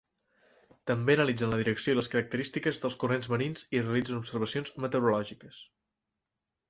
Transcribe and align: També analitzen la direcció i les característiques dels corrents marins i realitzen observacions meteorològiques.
També 0.91 1.15
analitzen 1.17 1.51
la 1.51 1.59
direcció 1.59 1.93
i 1.95 1.99
les 1.99 2.09
característiques 2.15 2.81
dels 2.85 2.97
corrents 3.03 3.29
marins 3.35 3.67
i 3.79 3.83
realitzen 3.85 4.19
observacions 4.25 4.75
meteorològiques. 4.87 5.61